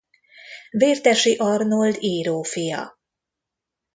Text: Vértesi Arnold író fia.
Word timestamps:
Vértesi 0.69 1.35
Arnold 1.37 1.97
író 1.99 2.41
fia. 2.43 2.99